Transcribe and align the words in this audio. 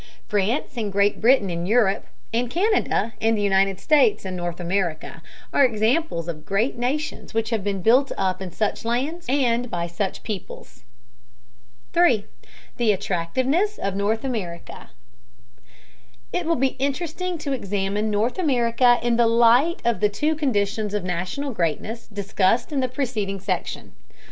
France 0.25 0.77
and 0.77 0.91
Great 0.91 1.21
Britain 1.21 1.51
in 1.51 1.67
Europe, 1.67 2.07
and 2.33 2.49
Canada 2.49 3.13
and 3.21 3.37
the 3.37 3.41
United 3.43 3.79
States 3.79 4.25
in 4.25 4.35
North 4.35 4.59
America, 4.59 5.21
are 5.53 5.63
examples 5.63 6.27
of 6.27 6.43
great 6.43 6.75
nations 6.75 7.35
which 7.35 7.51
have 7.51 7.63
been 7.63 7.83
built 7.83 8.11
up 8.17 8.41
in 8.41 8.51
such 8.51 8.83
lands 8.83 9.27
and 9.29 9.69
by 9.69 9.85
such 9.85 10.23
peoples. 10.23 10.81
3. 11.93 12.25
THE 12.77 12.91
ATTRACTIVENESS 12.93 13.77
OF 13.77 13.95
NORTH 13.95 14.23
AMERICA. 14.23 14.89
It 16.33 16.47
will 16.47 16.55
be 16.55 16.75
interesting 16.79 17.37
to 17.37 17.53
examine 17.53 18.09
North 18.09 18.39
America 18.39 18.97
in 19.03 19.17
the 19.17 19.27
light 19.27 19.83
of 19.85 19.99
the 19.99 20.09
two 20.09 20.33
conditions 20.35 20.95
of 20.95 21.03
national 21.03 21.51
greatness 21.51 22.07
discussed 22.07 22.71
in 22.71 22.79
the 22.79 22.87
preceding 22.89 23.39
section. 23.39 23.93